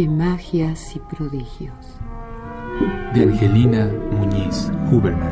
[0.00, 1.74] De magias y prodigios.
[3.12, 5.30] De Angelina Muñiz Huberman.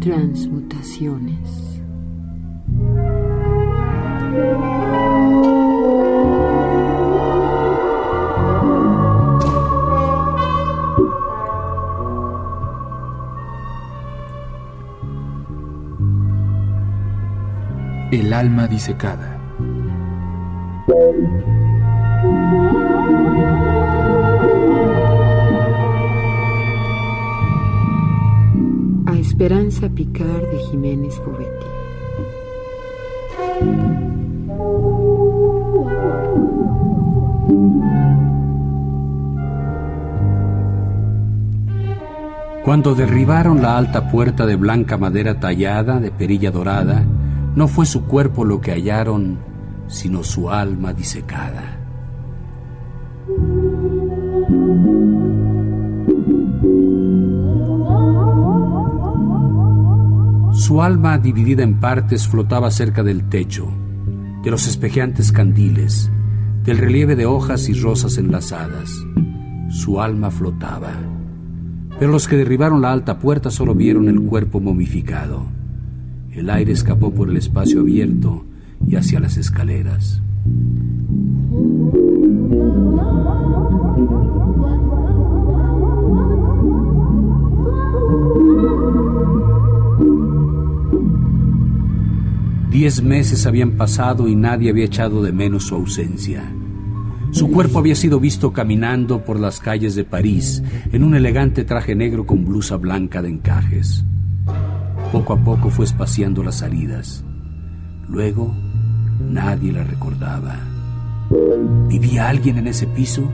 [0.00, 1.63] Transmutaciones.
[18.44, 19.40] Alma disecada.
[29.06, 31.66] A Esperanza Picar de Jiménez Bovetti.
[42.62, 47.04] Cuando derribaron la alta puerta de blanca madera tallada, de perilla dorada,
[47.54, 49.38] no fue su cuerpo lo que hallaron,
[49.86, 51.80] sino su alma disecada.
[60.52, 63.68] Su alma, dividida en partes, flotaba cerca del techo,
[64.42, 66.10] de los espejeantes candiles,
[66.64, 68.90] del relieve de hojas y rosas enlazadas.
[69.68, 70.92] Su alma flotaba.
[71.98, 75.46] Pero los que derribaron la alta puerta solo vieron el cuerpo momificado.
[76.36, 78.44] El aire escapó por el espacio abierto
[78.86, 80.20] y hacia las escaleras.
[92.70, 96.42] Diez meses habían pasado y nadie había echado de menos su ausencia.
[97.30, 101.94] Su cuerpo había sido visto caminando por las calles de París en un elegante traje
[101.94, 104.04] negro con blusa blanca de encajes.
[105.14, 107.24] Poco a poco fue espaciando las salidas.
[108.08, 108.52] Luego,
[109.30, 110.56] nadie la recordaba.
[111.86, 113.30] ¿Vivía alguien en ese piso?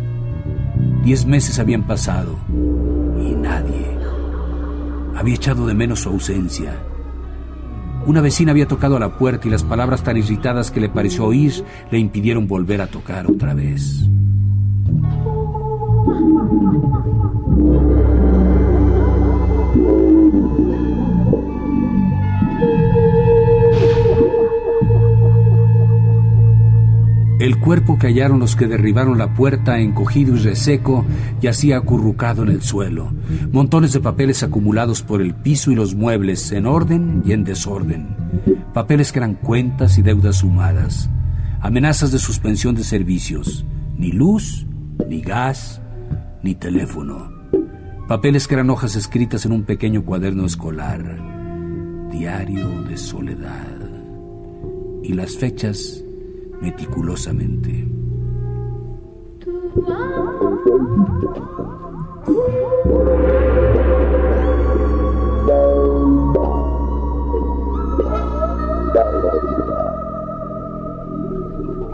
[1.03, 2.37] Diez meses habían pasado
[3.19, 3.97] y nadie.
[5.17, 6.75] Había echado de menos su ausencia.
[8.05, 11.25] Una vecina había tocado a la puerta y las palabras tan irritadas que le pareció
[11.25, 14.07] oír le impidieron volver a tocar otra vez.
[27.41, 31.07] El cuerpo que hallaron los que derribaron la puerta, encogido y reseco,
[31.41, 33.15] yacía acurrucado en el suelo.
[33.51, 38.15] Montones de papeles acumulados por el piso y los muebles, en orden y en desorden.
[38.75, 41.09] Papeles que eran cuentas y deudas sumadas.
[41.63, 43.65] Amenazas de suspensión de servicios.
[43.97, 44.67] Ni luz,
[45.09, 45.81] ni gas,
[46.43, 47.33] ni teléfono.
[48.07, 51.03] Papeles que eran hojas escritas en un pequeño cuaderno escolar.
[52.13, 53.79] Diario de soledad.
[55.03, 56.05] Y las fechas
[56.61, 57.89] meticulosamente.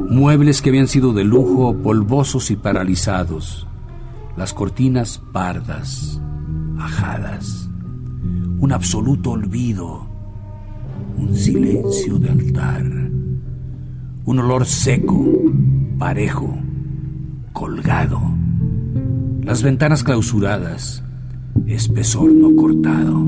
[0.09, 3.67] Muebles que habían sido de lujo, polvosos y paralizados.
[4.37, 6.21] Las cortinas pardas,
[6.79, 7.69] ajadas.
[8.59, 10.07] Un absoluto olvido.
[11.19, 12.96] Un silencio de altar
[14.27, 15.25] un olor seco,
[15.99, 16.53] parejo,
[17.53, 18.21] colgado.
[19.43, 21.05] Las ventanas clausuradas,
[21.67, 23.25] espesor no cortado.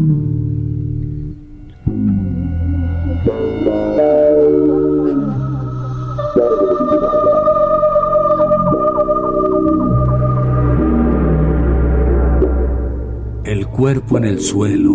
[13.45, 14.95] El cuerpo en el suelo,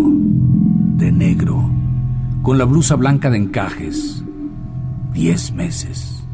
[0.98, 1.63] de negro,
[2.42, 4.23] con la blusa blanca de encajes,
[5.13, 6.27] 10 meses.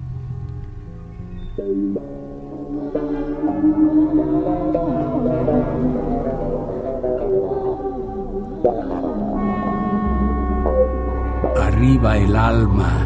[11.61, 13.05] Arriba el alma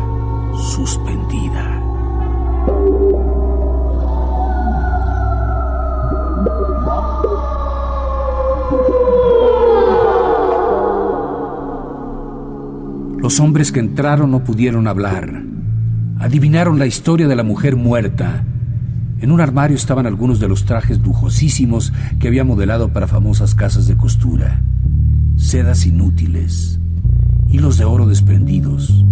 [0.54, 1.80] suspendida.
[13.18, 15.53] Los hombres que entraron no pudieron hablar.
[16.24, 18.46] Adivinaron la historia de la mujer muerta.
[19.20, 23.88] En un armario estaban algunos de los trajes lujosísimos que había modelado para famosas casas
[23.88, 24.62] de costura.
[25.36, 26.80] Sedas inútiles,
[27.50, 29.04] hilos de oro desprendidos,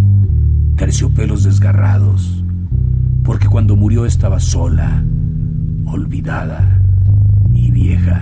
[0.78, 2.46] terciopelos desgarrados,
[3.24, 5.04] porque cuando murió estaba sola,
[5.88, 6.81] olvidada
[7.54, 8.22] y vieja.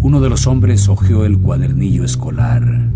[0.00, 2.90] Uno de los hombres hojeó el cuadernillo escolar.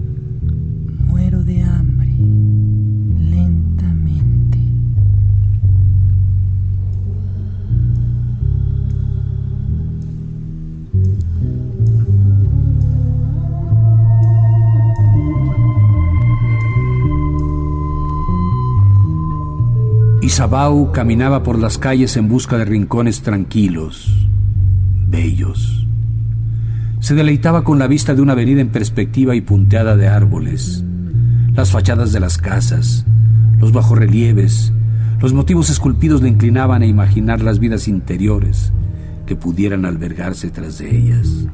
[20.50, 24.26] Isabau caminaba por las calles en busca de rincones tranquilos,
[25.06, 25.86] bellos.
[26.98, 30.82] Se deleitaba con la vista de una avenida en perspectiva y punteada de árboles,
[31.54, 33.06] las fachadas de las casas,
[33.60, 34.72] los bajorrelieves,
[35.20, 38.72] los motivos esculpidos le inclinaban a imaginar las vidas interiores
[39.26, 41.46] que pudieran albergarse tras de ellas.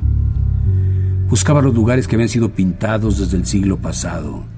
[1.28, 4.55] Buscaba los lugares que habían sido pintados desde el siglo pasado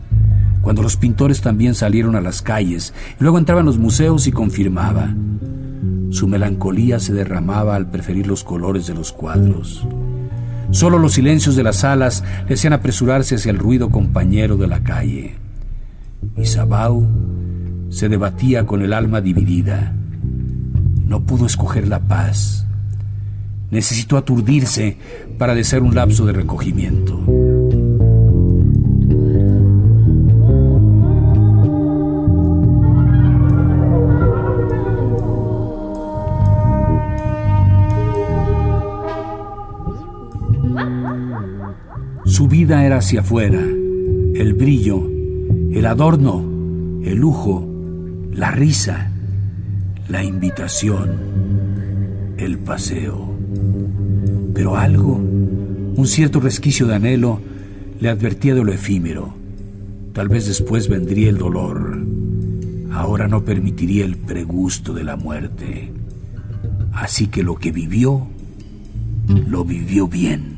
[0.69, 4.33] cuando los pintores también salieron a las calles y luego entraba en los museos y
[4.33, 5.15] confirmaba.
[6.11, 9.89] Su melancolía se derramaba al preferir los colores de los cuadros.
[10.71, 14.83] Solo los silencios de las salas le hacían apresurarse hacia el ruido compañero de la
[14.83, 15.37] calle.
[16.37, 17.09] Y Sabau
[17.89, 19.95] se debatía con el alma dividida.
[21.07, 22.67] No pudo escoger la paz.
[23.71, 24.99] Necesitó aturdirse
[25.39, 27.25] para desear un lapso de recogimiento.
[42.39, 45.11] Su vida era hacia afuera, el brillo,
[45.73, 46.39] el adorno,
[47.03, 47.69] el lujo,
[48.33, 49.11] la risa,
[50.07, 51.17] la invitación,
[52.37, 53.37] el paseo.
[54.55, 57.41] Pero algo, un cierto resquicio de anhelo,
[57.99, 59.35] le advertía de lo efímero.
[60.13, 62.07] Tal vez después vendría el dolor.
[62.93, 65.91] Ahora no permitiría el pregusto de la muerte.
[66.93, 68.29] Así que lo que vivió,
[69.27, 70.58] lo vivió bien.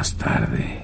[0.00, 0.80] Más tarde,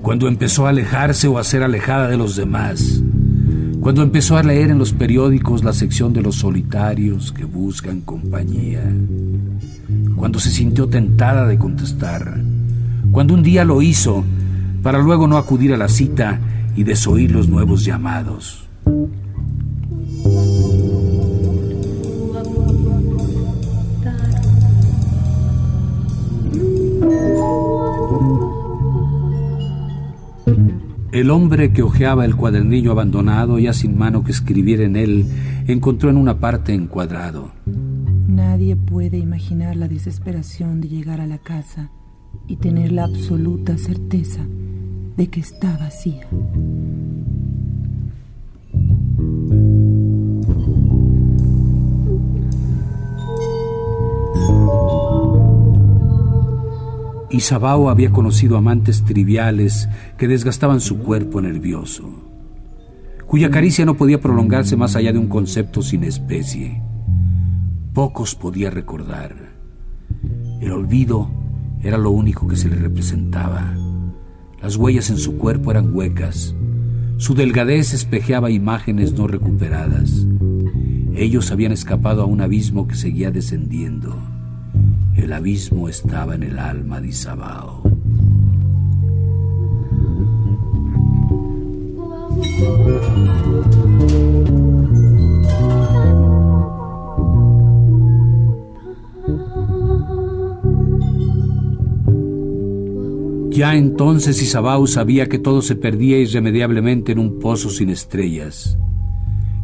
[0.00, 3.02] cuando empezó a alejarse o a ser alejada de los demás,
[3.80, 8.84] cuando empezó a leer en los periódicos la sección de los solitarios que buscan compañía,
[10.14, 12.40] cuando se sintió tentada de contestar,
[13.10, 14.24] cuando un día lo hizo
[14.84, 16.38] para luego no acudir a la cita
[16.76, 18.68] y desoír los nuevos llamados.
[31.14, 35.26] El hombre que hojeaba el cuadernillo abandonado, ya sin mano que escribiera en él,
[35.68, 37.52] encontró en una parte encuadrado.
[38.26, 41.92] Nadie puede imaginar la desesperación de llegar a la casa
[42.48, 44.44] y tener la absoluta certeza
[45.16, 46.26] de que está vacía.
[57.34, 62.08] Isabao había conocido amantes triviales que desgastaban su cuerpo nervioso,
[63.26, 66.82] cuya caricia no podía prolongarse más allá de un concepto sin especie.
[67.92, 69.34] Pocos podía recordar.
[70.60, 71.30] El olvido
[71.82, 73.74] era lo único que se le representaba.
[74.62, 76.54] Las huellas en su cuerpo eran huecas.
[77.18, 80.26] Su delgadez espejeaba imágenes no recuperadas.
[81.14, 84.33] Ellos habían escapado a un abismo que seguía descendiendo.
[85.24, 87.82] El abismo estaba en el alma de Isabao.
[103.50, 108.76] Ya entonces Isabao sabía que todo se perdía irremediablemente en un pozo sin estrellas.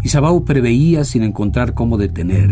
[0.02, 2.50] Isabao preveía sin encontrar cómo detener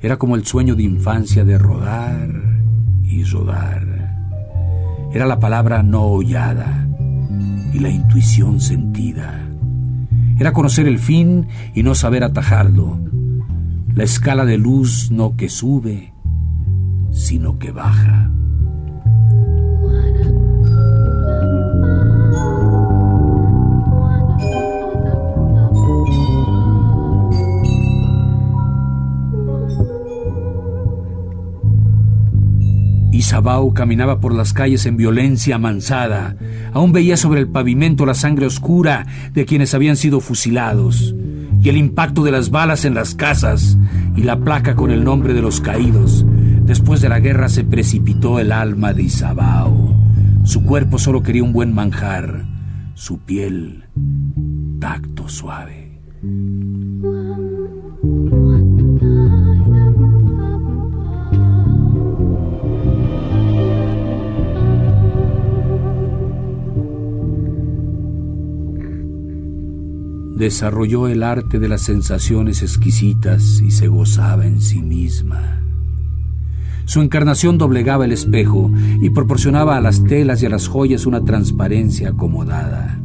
[0.00, 2.28] era como el sueño de infancia de rodar
[3.02, 3.82] y rodar.
[5.12, 6.86] Era la palabra no hollada
[7.72, 9.48] y la intuición sentida.
[10.38, 13.00] Era conocer el fin y no saber atajarlo.
[13.94, 16.12] La escala de luz no que sube,
[17.10, 18.30] sino que baja.
[33.28, 36.34] Isabao caminaba por las calles en violencia amansada.
[36.72, 39.04] Aún veía sobre el pavimento la sangre oscura
[39.34, 41.14] de quienes habían sido fusilados,
[41.60, 43.76] y el impacto de las balas en las casas,
[44.16, 46.24] y la placa con el nombre de los caídos.
[46.62, 49.94] Después de la guerra se precipitó el alma de Isabao.
[50.44, 52.46] Su cuerpo solo quería un buen manjar,
[52.94, 53.84] su piel
[54.80, 56.00] tacto suave.
[70.38, 75.60] Desarrolló el arte de las sensaciones exquisitas y se gozaba en sí misma.
[76.84, 78.70] Su encarnación doblegaba el espejo
[79.02, 82.98] y proporcionaba a las telas y a las joyas una transparencia acomodada.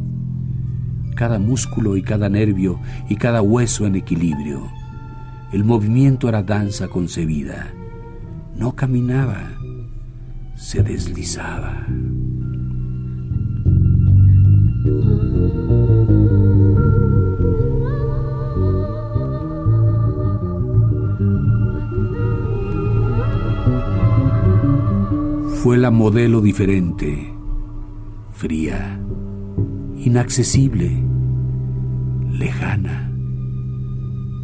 [1.16, 4.62] Cada músculo y cada nervio y cada hueso en equilibrio.
[5.52, 7.74] El movimiento era danza concebida.
[8.56, 9.50] No caminaba,
[10.54, 11.86] se deslizaba.
[25.64, 27.32] Fue la modelo diferente,
[28.34, 29.00] fría,
[29.96, 31.02] inaccesible,
[32.32, 33.10] lejana.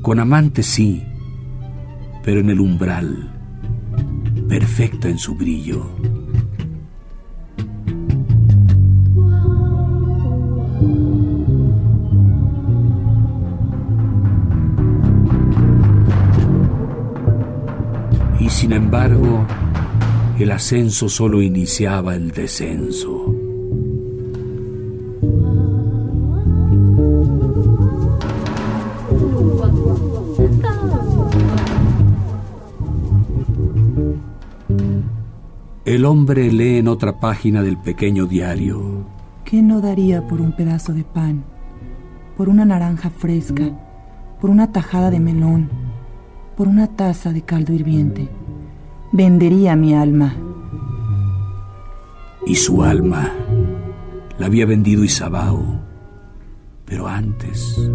[0.00, 1.04] Con amantes sí,
[2.24, 3.38] pero en el umbral,
[4.48, 5.84] perfecta en su brillo.
[18.40, 19.44] Y sin embargo,
[20.42, 23.35] el ascenso solo iniciaba el descenso.
[35.85, 39.04] El hombre lee en otra página del pequeño diario.
[39.44, 41.44] ¿Qué no daría por un pedazo de pan?
[42.37, 43.64] Por una naranja fresca,
[44.40, 45.68] por una tajada de melón,
[46.56, 48.39] por una taza de caldo hirviente
[49.12, 50.37] vendería mi alma.
[52.47, 53.33] Y su alma
[54.38, 55.81] la había vendido Isabao,
[56.85, 57.90] pero antes,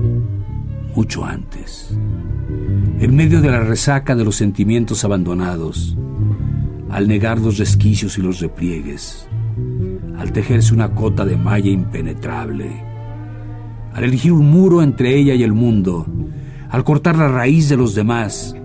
[0.95, 1.97] mucho antes,
[2.99, 5.97] en medio de la resaca de los sentimientos abandonados,
[6.89, 9.27] al negar los resquicios y los repliegues,
[10.17, 12.83] al tejerse una cota de malla impenetrable,
[13.93, 16.05] al elegir un muro entre ella y el mundo,
[16.69, 18.55] al cortar la raíz de los demás,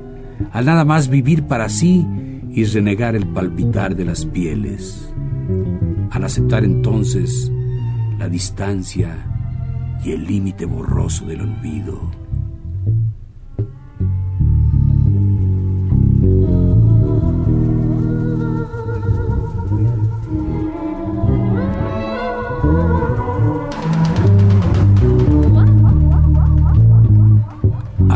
[0.52, 2.06] al nada más vivir para sí
[2.52, 5.12] y renegar el palpitar de las pieles,
[6.10, 7.50] al aceptar entonces
[8.18, 9.26] la distancia
[10.04, 12.10] y el límite borroso del olvido.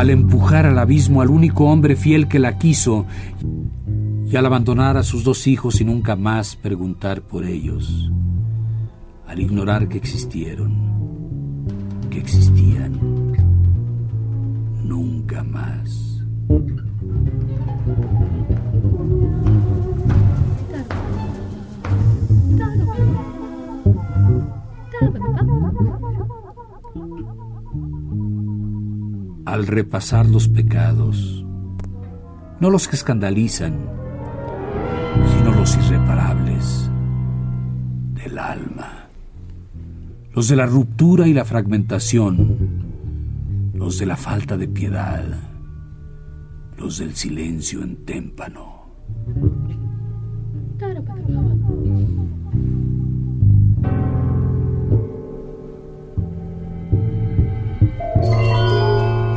[0.05, 3.07] al empujar al abismo al único hombre fiel que la quiso
[4.35, 8.11] y al abandonar a sus dos hijos y nunca más preguntar por ellos,
[9.29, 10.75] al ignorar que existieron,
[12.11, 12.99] que existían,
[14.83, 16.21] nunca más.
[29.45, 31.47] Al repasar los pecados,
[32.59, 34.03] no los que escandalizan,
[35.73, 36.91] irreparables
[38.13, 39.09] del alma,
[40.35, 45.25] los de la ruptura y la fragmentación, los de la falta de piedad,
[46.77, 48.75] los del silencio en témpano.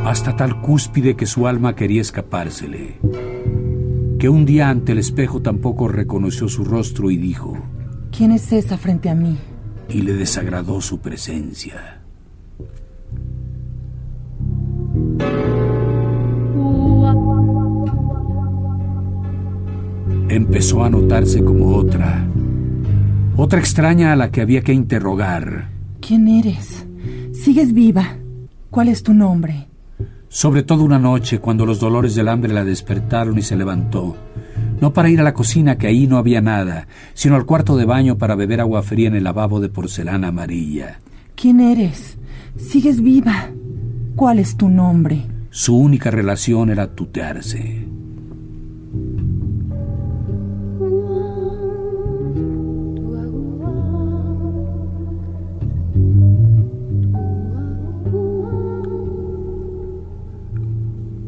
[0.04, 2.98] hasta tal cúspide que su alma quería escapársele
[4.18, 7.56] que un día ante el espejo tampoco reconoció su rostro y dijo,
[8.10, 9.38] ¿Quién es esa frente a mí?
[9.88, 12.02] Y le desagradó su presencia.
[20.28, 22.26] Empezó a notarse como otra,
[23.36, 25.68] otra extraña a la que había que interrogar.
[26.00, 26.86] ¿Quién eres?
[27.32, 28.16] ¿Sigues viva?
[28.70, 29.67] ¿Cuál es tu nombre?
[30.28, 34.16] Sobre todo una noche cuando los dolores del hambre la despertaron y se levantó.
[34.80, 37.84] No para ir a la cocina, que ahí no había nada, sino al cuarto de
[37.84, 41.00] baño para beber agua fría en el lavabo de porcelana amarilla.
[41.34, 42.18] ¿Quién eres?
[42.56, 43.50] Sigues viva.
[44.14, 45.26] ¿Cuál es tu nombre?
[45.50, 47.86] Su única relación era tutearse.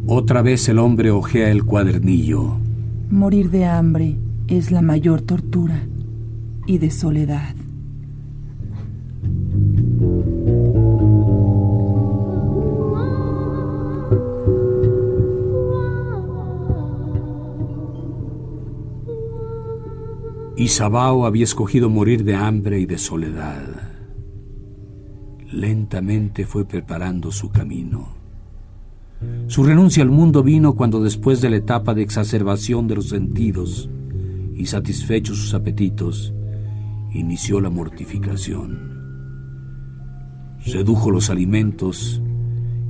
[0.06, 2.58] Otra vez el hombre ojea el cuadernillo.
[3.10, 4.16] Morir de hambre
[4.48, 5.86] es la mayor tortura
[6.66, 7.54] y de soledad.
[20.56, 23.62] Y Sabao había escogido morir de hambre y de soledad.
[25.50, 28.19] Lentamente fue preparando su camino.
[29.50, 33.90] Su renuncia al mundo vino cuando después de la etapa de exacerbación de los sentidos
[34.54, 36.32] y satisfechos sus apetitos,
[37.12, 38.78] inició la mortificación.
[40.64, 42.22] Redujo los alimentos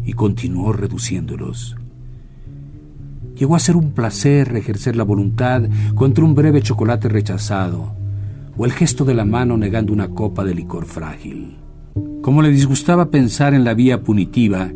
[0.05, 1.77] y continuó reduciéndolos.
[3.37, 5.63] Llegó a ser un placer ejercer la voluntad
[5.95, 7.95] contra un breve chocolate rechazado
[8.59, 11.57] o el gesto de la mano negando una copa de licor frágil.
[12.21, 14.71] Como le disgustaba pensar en la vía punitiva,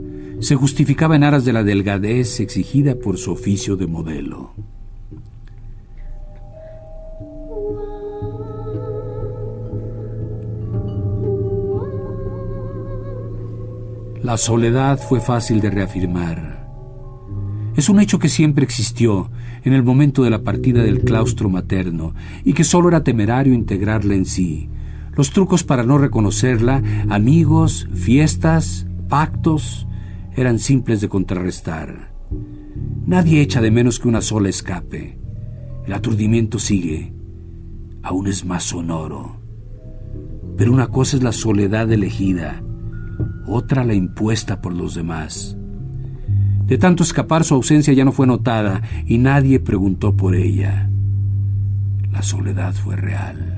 [0.44, 4.52] se justificaba en aras de la delgadez exigida por su oficio de modelo.
[14.22, 16.68] La soledad fue fácil de reafirmar.
[17.74, 19.30] Es un hecho que siempre existió
[19.62, 24.14] en el momento de la partida del claustro materno y que solo era temerario integrarla
[24.14, 24.68] en sí.
[25.16, 29.86] Los trucos para no reconocerla, amigos, fiestas, pactos,
[30.36, 32.12] eran simples de contrarrestar.
[33.06, 35.18] Nadie echa de menos que una sola escape.
[35.86, 37.14] El aturdimiento sigue,
[38.02, 39.40] aún es más sonoro.
[40.56, 42.62] Pero una cosa es la soledad elegida,
[43.46, 45.56] otra la impuesta por los demás.
[46.66, 50.90] De tanto escapar su ausencia ya no fue notada y nadie preguntó por ella.
[52.10, 53.54] La soledad fue real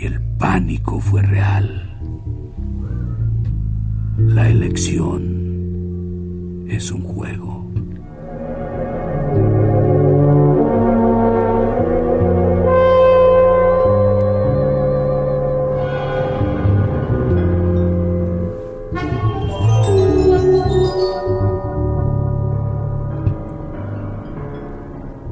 [0.00, 1.89] y el pánico fue real.
[4.26, 5.16] La elección
[6.68, 7.66] es un juego.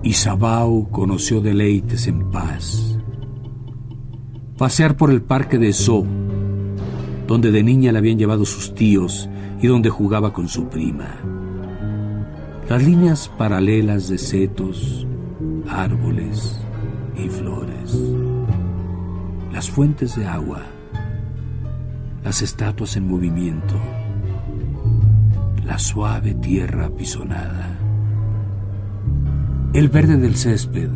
[0.02, 2.98] Isabau conoció deleites en paz.
[4.56, 6.27] Pasear por el parque de Zoo
[7.28, 9.28] donde de niña la habían llevado sus tíos
[9.60, 11.14] y donde jugaba con su prima.
[12.70, 15.06] Las líneas paralelas de setos,
[15.68, 16.58] árboles
[17.22, 17.98] y flores.
[19.52, 20.62] Las fuentes de agua.
[22.24, 23.74] Las estatuas en movimiento.
[25.66, 27.78] La suave tierra apisonada.
[29.74, 30.90] El verde del césped.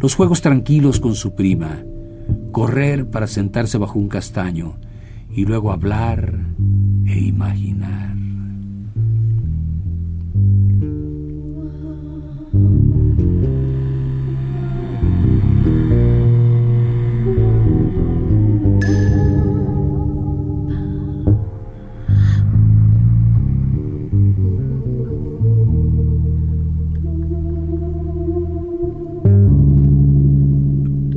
[0.00, 1.82] Los juegos tranquilos con su prima.
[2.52, 4.78] Correr para sentarse bajo un castaño
[5.34, 6.32] y luego hablar
[7.06, 8.14] e imaginar.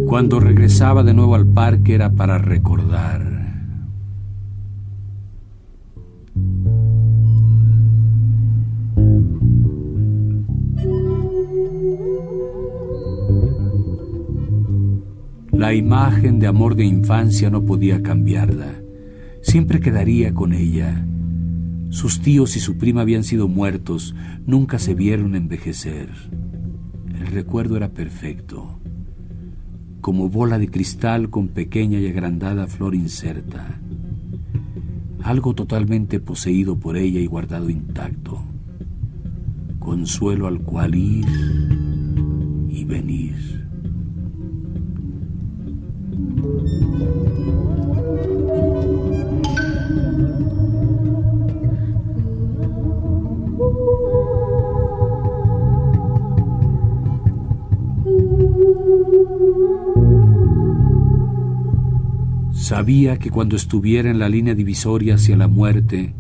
[0.08, 3.27] Cuando regresaba de nuevo al parque era para recordar.
[15.68, 18.82] La imagen de amor de infancia no podía cambiarla.
[19.42, 21.06] Siempre quedaría con ella.
[21.90, 26.08] Sus tíos y su prima habían sido muertos, nunca se vieron envejecer.
[27.14, 28.80] El recuerdo era perfecto,
[30.00, 33.82] como bola de cristal con pequeña y agrandada flor inserta.
[35.22, 38.42] Algo totalmente poseído por ella y guardado intacto.
[39.80, 41.28] Consuelo al cual ir
[42.70, 43.67] y venir.
[62.52, 66.14] Sabía que cuando estuviera en la línea divisoria hacia la muerte,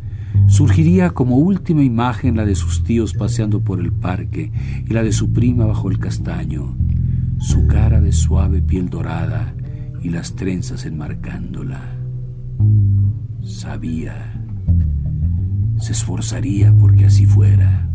[0.47, 4.51] Surgiría como última imagen la de sus tíos paseando por el parque
[4.87, 6.77] y la de su prima bajo el castaño,
[7.37, 9.56] su cara de suave piel dorada
[10.01, 11.81] y las trenzas enmarcándola.
[13.43, 14.43] Sabía,
[15.79, 17.86] se esforzaría porque así fuera.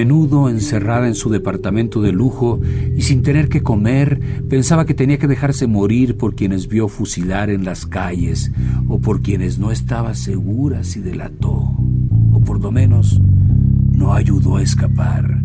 [0.00, 2.58] Menudo, encerrada en su departamento de lujo
[2.96, 7.50] y sin tener que comer, pensaba que tenía que dejarse morir por quienes vio fusilar
[7.50, 8.50] en las calles
[8.88, 11.74] o por quienes no estaba segura si delató,
[12.32, 13.20] o por lo menos
[13.92, 15.42] no ayudó a escapar,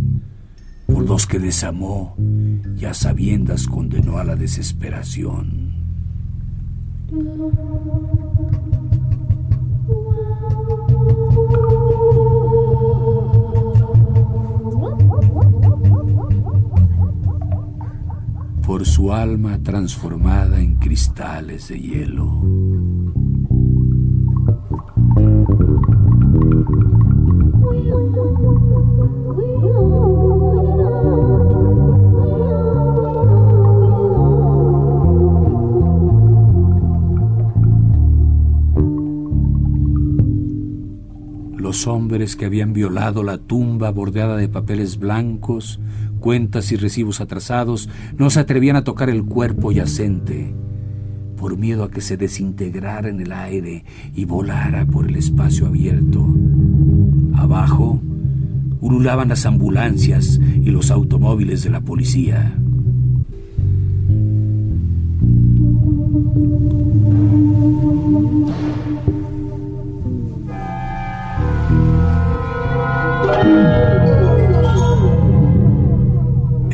[0.87, 2.15] por los que desamó
[2.79, 5.73] y a sabiendas condenó a la desesperación.
[18.65, 22.41] Por su alma transformada en cristales de hielo.
[41.55, 45.79] Los hombres que habían violado la tumba bordeada de papeles blancos
[46.25, 50.55] cuentas y recibos atrasados, no se atrevían a tocar el cuerpo yacente,
[51.37, 53.85] por miedo a que se desintegrara en el aire
[54.15, 56.25] y volara por el espacio abierto.
[57.35, 58.01] Abajo,
[58.79, 62.57] ululaban las ambulancias y los automóviles de la policía.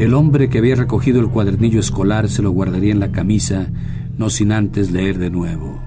[0.01, 3.67] El hombre que había recogido el cuadernillo escolar se lo guardaría en la camisa,
[4.17, 5.79] no sin antes leer de nuevo.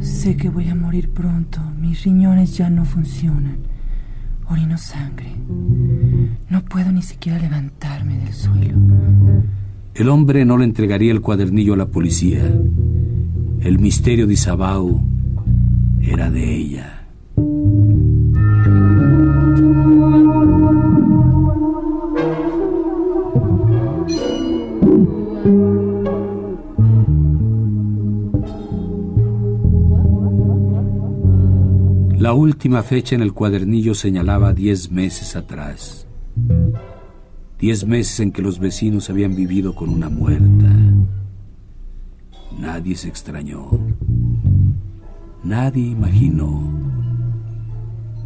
[0.00, 1.60] Sé que voy a morir pronto.
[1.78, 3.58] Mis riñones ya no funcionan.
[4.50, 5.36] Orino sangre.
[6.48, 8.76] No puedo ni siquiera levantarme del suelo.
[9.94, 12.42] El hombre no le entregaría el cuadernillo a la policía.
[13.60, 15.00] El misterio de Isabau
[16.00, 16.93] era de ella.
[32.24, 36.06] La última fecha en el cuadernillo señalaba diez meses atrás.
[37.58, 40.72] Diez meses en que los vecinos habían vivido con una muerta.
[42.58, 43.68] Nadie se extrañó.
[45.42, 46.62] Nadie imaginó.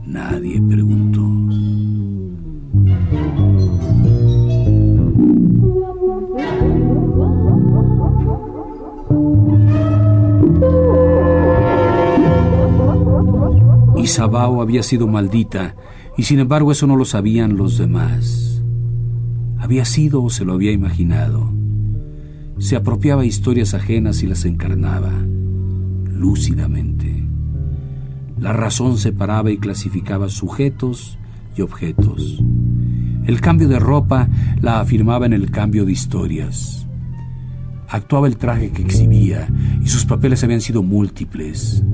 [0.07, 1.29] Nadie preguntó.
[14.09, 15.77] Isabao había sido maldita,
[16.17, 18.63] y sin embargo eso no lo sabían los demás.
[19.59, 21.53] Había sido o se lo había imaginado.
[22.57, 25.13] Se apropiaba historias ajenas y las encarnaba,
[26.11, 27.23] lúcidamente.
[28.39, 31.19] La razón separaba y clasificaba sujetos
[31.55, 32.43] y objetos.
[33.27, 34.31] El cambio de ropa
[34.63, 36.87] la afirmaba en el cambio de historias.
[37.91, 39.49] Actuaba el traje que exhibía
[39.85, 41.85] y sus papeles habían sido múltiples.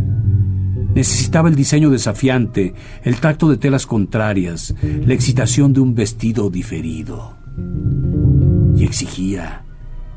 [0.94, 7.36] Necesitaba el diseño desafiante, el tacto de telas contrarias, la excitación de un vestido diferido.
[8.76, 9.64] Y exigía,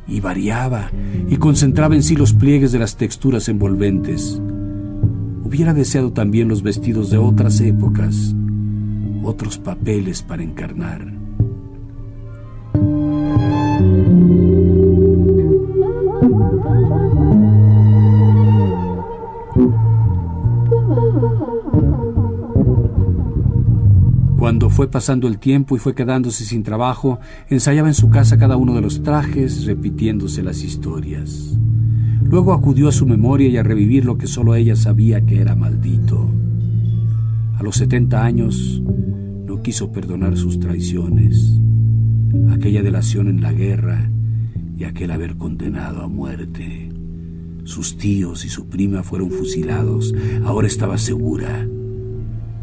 [0.07, 0.91] y variaba,
[1.29, 4.41] y concentraba en sí los pliegues de las texturas envolventes.
[5.43, 8.35] Hubiera deseado también los vestidos de otras épocas,
[9.23, 11.26] otros papeles para encarnar.
[24.47, 28.55] Cuando fue pasando el tiempo y fue quedándose sin trabajo, ensayaba en su casa cada
[28.55, 31.59] uno de los trajes, repitiéndose las historias.
[32.23, 35.53] Luego acudió a su memoria y a revivir lo que solo ella sabía que era
[35.57, 36.31] maldito.
[37.57, 38.81] A los 70 años
[39.45, 41.59] no quiso perdonar sus traiciones,
[42.49, 44.09] aquella delación en la guerra
[44.77, 46.87] y aquel haber condenado a muerte.
[47.65, 50.15] Sus tíos y su prima fueron fusilados.
[50.45, 51.67] Ahora estaba segura.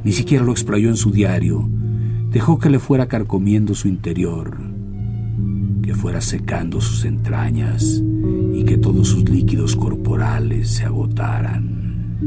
[0.03, 1.74] Ni siquiera lo explayó en su diario
[2.35, 4.59] dejó que le fuera carcomiendo su interior,
[5.85, 8.03] que fuera secando sus entrañas
[8.53, 12.19] y que todos sus líquidos corporales se agotaran.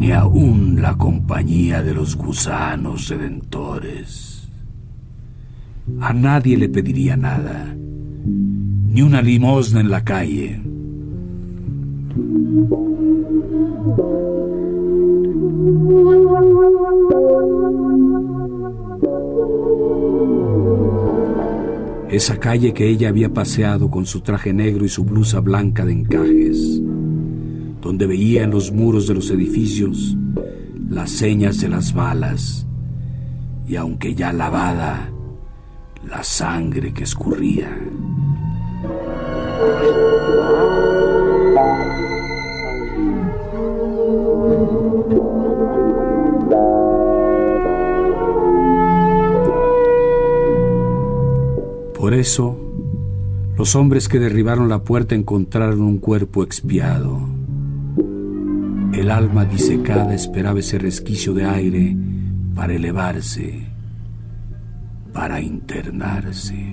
[0.00, 4.48] Ni aún la compañía de los gusanos redentores.
[6.00, 10.69] A nadie le pediría nada, ni una limosna en la calle.
[22.10, 25.92] Esa calle que ella había paseado con su traje negro y su blusa blanca de
[25.92, 26.82] encajes,
[27.80, 30.16] donde veía en los muros de los edificios
[30.88, 32.66] las señas de las balas
[33.66, 35.12] y aunque ya lavada,
[36.08, 37.89] la sangre que escurría.
[52.20, 52.58] Eso,
[53.56, 57.28] los hombres que derribaron la puerta encontraron un cuerpo expiado.
[58.92, 61.96] El alma disecada esperaba ese resquicio de aire
[62.54, 63.66] para elevarse,
[65.12, 66.69] para internarse.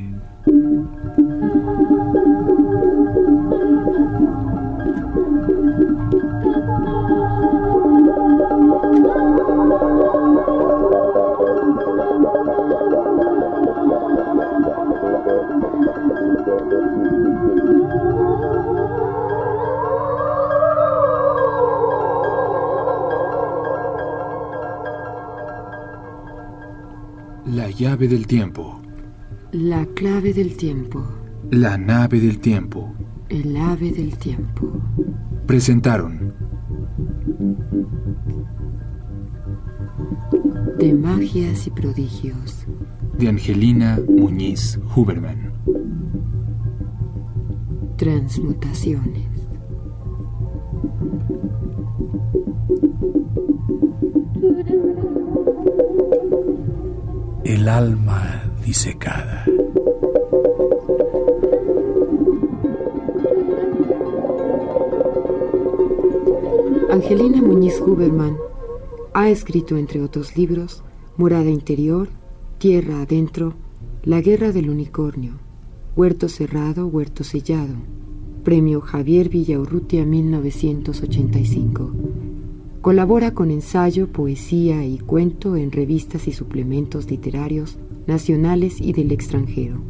[27.98, 28.80] La llave del tiempo.
[29.54, 31.04] La clave del tiempo.
[31.50, 32.94] La nave del tiempo.
[33.28, 34.72] El ave del tiempo.
[35.48, 36.32] Presentaron
[40.78, 42.68] De magias y prodigios.
[43.18, 45.52] de Angelina Muñiz Huberman.
[47.98, 49.26] Transmutaciones.
[57.48, 59.46] El alma disecada.
[66.92, 68.36] Angelina Muñiz Huberman
[69.14, 70.84] ha escrito, entre otros libros,
[71.16, 72.10] Morada Interior,
[72.58, 73.54] Tierra Adentro,
[74.04, 75.40] La Guerra del Unicornio,
[75.96, 77.76] Huerto Cerrado, Huerto Sellado,
[78.44, 82.07] Premio Javier Villaurrutia 1985.
[82.88, 89.82] Colabora con ensayo, poesía y cuento en revistas y suplementos literarios nacionales y del extranjero.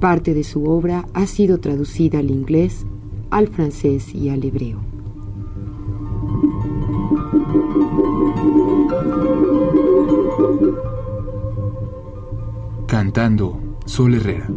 [0.00, 2.84] Parte de su obra ha sido traducida al inglés,
[3.30, 4.80] al francés y al hebreo.
[12.88, 14.50] Cantando Sol Herrera.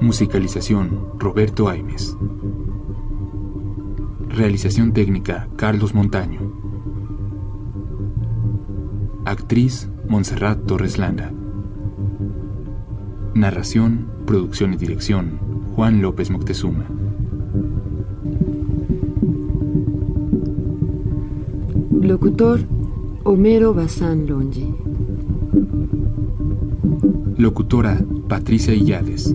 [0.00, 2.16] Musicalización Roberto Aimes.
[4.38, 6.38] Realización técnica Carlos Montaño.
[9.24, 11.32] Actriz Montserrat Torres Landa.
[13.34, 15.40] Narración, producción y dirección
[15.74, 16.86] Juan López Moctezuma.
[22.00, 22.60] Locutor
[23.24, 24.72] Homero Bazán Longe.
[27.36, 27.98] Locutora
[28.28, 29.34] Patricia Illades.